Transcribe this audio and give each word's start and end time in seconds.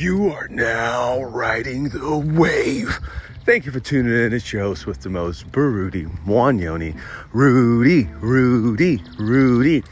You 0.00 0.32
are 0.32 0.48
now 0.48 1.24
riding 1.24 1.90
the 1.90 2.16
wave. 2.16 2.98
Thank 3.44 3.66
you 3.66 3.70
for 3.70 3.80
tuning 3.80 4.14
in. 4.14 4.32
It's 4.32 4.50
your 4.50 4.62
host 4.62 4.86
with 4.86 5.02
the 5.02 5.10
most, 5.10 5.44
Rudy 5.54 6.06
Mwonyonyi. 6.26 6.98
Rudy, 7.34 8.04
Rudy, 8.18 9.02
Rudy. 9.18 9.84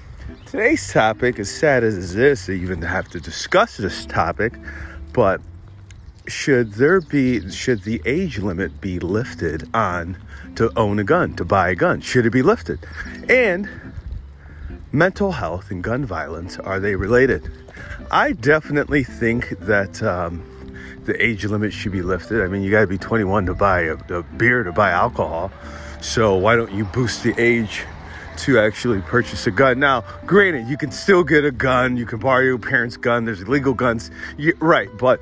Today's 0.46 0.90
topic, 0.90 1.38
as 1.38 1.50
sad 1.50 1.84
as 1.84 2.14
it 2.14 2.22
is 2.22 2.46
to 2.46 2.52
even 2.52 2.80
have 2.80 3.10
to 3.10 3.20
discuss 3.20 3.76
this 3.76 4.06
topic, 4.06 4.54
but 5.12 5.42
should 6.26 6.72
there 6.72 7.02
be, 7.02 7.50
should 7.50 7.82
the 7.82 8.00
age 8.06 8.38
limit 8.38 8.80
be 8.80 8.98
lifted 9.00 9.68
on 9.74 10.16
to 10.54 10.72
own 10.78 10.98
a 10.98 11.04
gun, 11.04 11.36
to 11.36 11.44
buy 11.44 11.68
a 11.68 11.74
gun? 11.74 12.00
Should 12.00 12.24
it 12.24 12.30
be 12.30 12.40
lifted? 12.40 12.78
And 13.28 13.68
mental 14.92 15.32
health 15.32 15.70
and 15.70 15.82
gun 15.82 16.04
violence, 16.04 16.58
are 16.58 16.80
they 16.80 16.94
related? 16.94 17.50
I 18.10 18.32
definitely 18.32 19.04
think 19.04 19.50
that 19.60 20.02
um, 20.02 20.42
the 21.04 21.22
age 21.24 21.44
limit 21.44 21.72
should 21.72 21.92
be 21.92 22.02
lifted. 22.02 22.42
I 22.42 22.48
mean, 22.48 22.62
you 22.62 22.70
got 22.70 22.80
to 22.82 22.86
be 22.86 22.98
21 22.98 23.46
to 23.46 23.54
buy 23.54 23.80
a, 23.82 23.96
a, 24.10 24.22
beer, 24.22 24.62
to 24.62 24.72
buy 24.72 24.90
alcohol. 24.90 25.50
So 26.00 26.36
why 26.36 26.56
don't 26.56 26.72
you 26.72 26.84
boost 26.84 27.22
the 27.22 27.34
age 27.38 27.84
to 28.38 28.58
actually 28.58 29.00
purchase 29.02 29.46
a 29.46 29.50
gun? 29.50 29.80
Now, 29.80 30.04
granted, 30.26 30.68
you 30.68 30.76
can 30.76 30.90
still 30.90 31.24
get 31.24 31.44
a 31.44 31.50
gun. 31.50 31.96
You 31.96 32.06
can 32.06 32.18
borrow 32.18 32.42
your 32.42 32.58
parents' 32.58 32.96
gun. 32.96 33.24
There's 33.24 33.42
illegal 33.42 33.74
guns. 33.74 34.10
Right, 34.58 34.88
but 34.98 35.20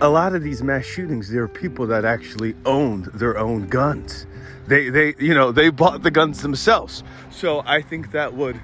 a 0.00 0.08
lot 0.08 0.34
of 0.34 0.42
these 0.42 0.62
mass 0.62 0.84
shootings, 0.84 1.30
there 1.30 1.42
are 1.42 1.48
people 1.48 1.86
that 1.86 2.04
actually 2.04 2.54
owned 2.64 3.06
their 3.06 3.38
own 3.38 3.66
guns. 3.68 4.26
They, 4.66 4.90
they, 4.90 5.14
you 5.18 5.34
know, 5.34 5.50
they 5.50 5.70
bought 5.70 6.02
the 6.02 6.10
guns 6.10 6.42
themselves. 6.42 7.02
So 7.30 7.62
I 7.64 7.80
think 7.80 8.12
that 8.12 8.34
would. 8.34 8.60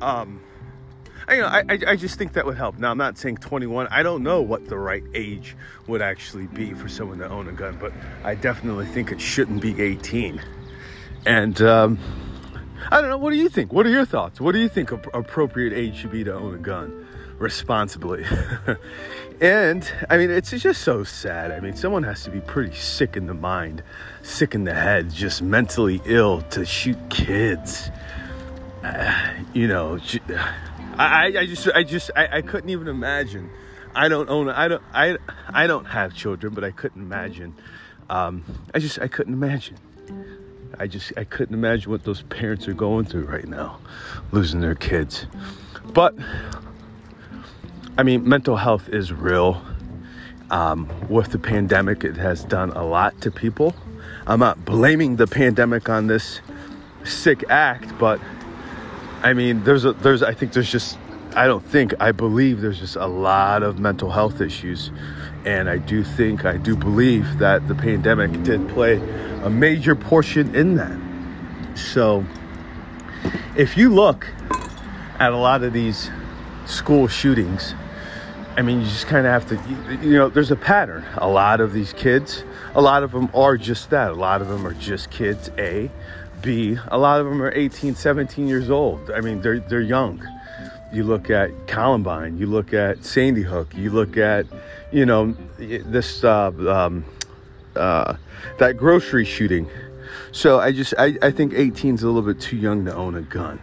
Um, 0.00 0.40
I, 1.28 1.34
you 1.34 1.40
know, 1.40 1.48
I, 1.48 1.64
I 1.88 1.96
just 1.96 2.18
think 2.18 2.34
that 2.34 2.46
would 2.46 2.56
help. 2.56 2.78
Now, 2.78 2.92
I'm 2.92 2.98
not 2.98 3.18
saying 3.18 3.38
21. 3.38 3.88
I 3.90 4.02
don't 4.02 4.22
know 4.22 4.42
what 4.42 4.68
the 4.68 4.78
right 4.78 5.02
age 5.14 5.56
would 5.88 6.00
actually 6.00 6.46
be 6.46 6.72
for 6.72 6.88
someone 6.88 7.18
to 7.18 7.28
own 7.28 7.48
a 7.48 7.52
gun, 7.52 7.76
but 7.80 7.92
I 8.22 8.36
definitely 8.36 8.86
think 8.86 9.10
it 9.10 9.20
shouldn't 9.20 9.60
be 9.60 9.80
18. 9.82 10.40
And 11.26 11.60
um, 11.62 11.98
I 12.90 13.00
don't 13.00 13.10
know. 13.10 13.18
What 13.18 13.30
do 13.30 13.36
you 13.36 13.48
think? 13.48 13.72
What 13.72 13.86
are 13.86 13.90
your 13.90 14.04
thoughts? 14.04 14.40
What 14.40 14.52
do 14.52 14.60
you 14.60 14.68
think 14.68 14.92
appropriate 14.92 15.72
age 15.72 15.96
should 15.96 16.12
be 16.12 16.22
to 16.22 16.32
own 16.32 16.54
a 16.54 16.58
gun 16.58 17.06
responsibly? 17.38 18.24
and 19.40 19.90
I 20.08 20.18
mean, 20.18 20.30
it's 20.30 20.50
just 20.50 20.82
so 20.82 21.02
sad. 21.02 21.50
I 21.50 21.58
mean, 21.58 21.74
someone 21.74 22.04
has 22.04 22.22
to 22.24 22.30
be 22.30 22.40
pretty 22.40 22.76
sick 22.76 23.16
in 23.16 23.26
the 23.26 23.34
mind, 23.34 23.82
sick 24.22 24.54
in 24.54 24.62
the 24.62 24.74
head, 24.74 25.10
just 25.10 25.42
mentally 25.42 26.00
ill 26.04 26.42
to 26.42 26.64
shoot 26.64 26.98
kids. 27.10 27.90
Uh, 28.86 29.34
you 29.52 29.66
know. 29.66 29.98
I, 30.98 31.26
I 31.26 31.46
just, 31.46 31.68
I 31.68 31.82
just, 31.82 32.10
I, 32.16 32.38
I 32.38 32.42
couldn't 32.42 32.70
even 32.70 32.88
imagine. 32.88 33.50
I 33.94 34.08
don't 34.08 34.30
own, 34.30 34.48
I 34.48 34.68
don't, 34.68 34.82
I, 34.94 35.18
I 35.48 35.66
don't 35.66 35.84
have 35.84 36.14
children, 36.14 36.54
but 36.54 36.64
I 36.64 36.70
couldn't 36.70 37.02
imagine. 37.02 37.54
Um, 38.08 38.44
I 38.74 38.78
just, 38.78 38.98
I 38.98 39.08
couldn't 39.08 39.34
imagine. 39.34 39.76
I 40.78 40.86
just, 40.86 41.12
I 41.16 41.24
couldn't 41.24 41.54
imagine 41.54 41.90
what 41.90 42.04
those 42.04 42.22
parents 42.22 42.66
are 42.68 42.74
going 42.74 43.04
through 43.06 43.24
right 43.24 43.46
now, 43.46 43.78
losing 44.32 44.60
their 44.60 44.74
kids. 44.74 45.26
But, 45.92 46.14
I 47.98 48.02
mean, 48.02 48.26
mental 48.28 48.56
health 48.56 48.88
is 48.88 49.12
real. 49.12 49.62
Um, 50.50 50.88
with 51.08 51.32
the 51.32 51.38
pandemic, 51.38 52.04
it 52.04 52.16
has 52.16 52.44
done 52.44 52.70
a 52.70 52.84
lot 52.84 53.20
to 53.22 53.30
people. 53.30 53.74
I'm 54.26 54.40
not 54.40 54.64
blaming 54.64 55.16
the 55.16 55.26
pandemic 55.26 55.88
on 55.88 56.06
this 56.06 56.40
sick 57.04 57.44
act, 57.48 57.98
but 57.98 58.20
I 59.22 59.32
mean, 59.32 59.64
there's 59.64 59.84
a 59.84 59.92
there's 59.92 60.22
I 60.22 60.34
think 60.34 60.52
there's 60.52 60.70
just 60.70 60.98
I 61.34 61.46
don't 61.46 61.64
think 61.64 61.94
I 62.00 62.12
believe 62.12 62.60
there's 62.60 62.80
just 62.80 62.96
a 62.96 63.06
lot 63.06 63.62
of 63.62 63.78
mental 63.78 64.10
health 64.10 64.40
issues, 64.40 64.90
and 65.44 65.68
I 65.68 65.78
do 65.78 66.02
think 66.02 66.44
I 66.44 66.56
do 66.56 66.76
believe 66.76 67.38
that 67.38 67.68
the 67.68 67.74
pandemic 67.74 68.42
did 68.42 68.68
play 68.68 68.96
a 69.42 69.50
major 69.50 69.94
portion 69.94 70.54
in 70.54 70.76
that. 70.76 70.98
So, 71.76 72.24
if 73.56 73.76
you 73.76 73.92
look 73.92 74.26
at 75.18 75.32
a 75.32 75.36
lot 75.36 75.62
of 75.62 75.72
these 75.72 76.10
school 76.66 77.06
shootings, 77.06 77.74
I 78.56 78.62
mean, 78.62 78.80
you 78.80 78.86
just 78.86 79.06
kind 79.06 79.26
of 79.26 79.32
have 79.32 79.48
to, 79.48 80.06
you 80.06 80.16
know, 80.16 80.30
there's 80.30 80.50
a 80.50 80.56
pattern. 80.56 81.04
A 81.16 81.28
lot 81.28 81.60
of 81.60 81.74
these 81.74 81.92
kids, 81.92 82.44
a 82.74 82.80
lot 82.80 83.02
of 83.02 83.12
them 83.12 83.28
are 83.34 83.58
just 83.58 83.90
that. 83.90 84.10
A 84.10 84.14
lot 84.14 84.40
of 84.40 84.48
them 84.48 84.66
are 84.66 84.72
just 84.72 85.10
kids, 85.10 85.50
A. 85.58 85.90
B, 86.42 86.78
a 86.88 86.98
lot 86.98 87.20
of 87.20 87.26
them 87.26 87.42
are 87.42 87.52
18, 87.52 87.94
17 87.94 88.46
years 88.46 88.70
old. 88.70 89.10
I 89.10 89.20
mean, 89.20 89.40
they're, 89.40 89.60
they're 89.60 89.80
young. 89.80 90.26
You 90.92 91.04
look 91.04 91.30
at 91.30 91.50
Columbine, 91.66 92.38
you 92.38 92.46
look 92.46 92.72
at 92.72 93.04
Sandy 93.04 93.42
Hook, 93.42 93.74
you 93.74 93.90
look 93.90 94.16
at, 94.16 94.46
you 94.92 95.04
know, 95.04 95.34
this, 95.58 96.22
uh, 96.22 96.52
um, 96.68 97.04
uh, 97.74 98.14
that 98.58 98.76
grocery 98.76 99.24
shooting. 99.24 99.68
So 100.32 100.60
I 100.60 100.72
just, 100.72 100.94
I, 100.98 101.16
I 101.22 101.30
think 101.30 101.52
18 101.54 101.96
is 101.96 102.02
a 102.02 102.06
little 102.06 102.22
bit 102.22 102.40
too 102.40 102.56
young 102.56 102.84
to 102.84 102.94
own 102.94 103.16
a 103.16 103.22
gun. 103.22 103.60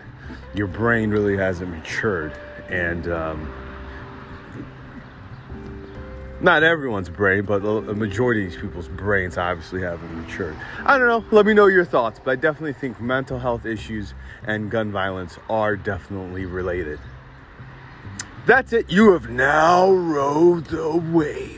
Your 0.53 0.67
brain 0.67 1.09
really 1.09 1.38
hasn't 1.38 1.69
matured. 1.69 2.33
And, 2.69 3.07
um, 3.07 3.53
not 6.43 6.61
everyone's 6.61 7.09
brain, 7.09 7.43
but 7.45 7.63
the 7.63 7.81
majority 7.95 8.45
of 8.45 8.51
these 8.51 8.61
people's 8.61 8.89
brains 8.89 9.37
obviously 9.37 9.81
haven't 9.81 10.13
matured. 10.21 10.55
I 10.85 10.97
don't 10.97 11.07
know. 11.07 11.23
Let 11.31 11.45
me 11.45 11.53
know 11.53 11.67
your 11.67 11.85
thoughts, 11.85 12.19
but 12.23 12.31
I 12.31 12.35
definitely 12.35 12.73
think 12.73 12.99
mental 12.99 13.39
health 13.39 13.65
issues 13.65 14.13
and 14.45 14.69
gun 14.69 14.91
violence 14.91 15.39
are 15.49 15.77
definitely 15.77 16.45
related. 16.45 16.99
That's 18.45 18.73
it. 18.73 18.91
You 18.91 19.13
have 19.13 19.29
now 19.29 19.89
rode 19.89 20.65
the 20.65 20.97
wave. 20.97 21.52